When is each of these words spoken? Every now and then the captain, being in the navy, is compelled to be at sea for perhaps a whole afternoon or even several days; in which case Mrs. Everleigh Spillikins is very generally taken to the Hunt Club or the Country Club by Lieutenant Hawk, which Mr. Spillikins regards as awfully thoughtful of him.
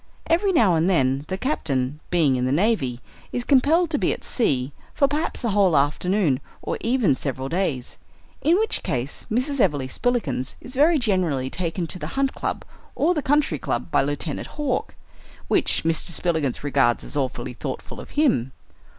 Every 0.25 0.51
now 0.51 0.73
and 0.73 0.89
then 0.89 1.25
the 1.27 1.37
captain, 1.37 1.99
being 2.09 2.35
in 2.35 2.45
the 2.45 2.51
navy, 2.51 3.01
is 3.31 3.43
compelled 3.43 3.91
to 3.91 3.99
be 3.99 4.11
at 4.11 4.23
sea 4.23 4.73
for 4.95 5.07
perhaps 5.07 5.43
a 5.43 5.49
whole 5.49 5.77
afternoon 5.77 6.39
or 6.63 6.79
even 6.81 7.13
several 7.13 7.49
days; 7.49 7.99
in 8.41 8.57
which 8.57 8.81
case 8.81 9.27
Mrs. 9.31 9.59
Everleigh 9.59 9.85
Spillikins 9.91 10.55
is 10.59 10.73
very 10.73 10.97
generally 10.97 11.51
taken 11.51 11.85
to 11.85 11.99
the 11.99 12.07
Hunt 12.17 12.33
Club 12.33 12.65
or 12.95 13.13
the 13.13 13.21
Country 13.21 13.59
Club 13.59 13.91
by 13.91 14.01
Lieutenant 14.01 14.47
Hawk, 14.57 14.95
which 15.47 15.83
Mr. 15.83 16.09
Spillikins 16.09 16.63
regards 16.63 17.03
as 17.03 17.15
awfully 17.15 17.53
thoughtful 17.53 17.99
of 17.99 18.09
him. 18.17 18.53